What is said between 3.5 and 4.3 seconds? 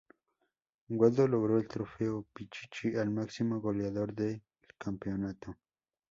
goleador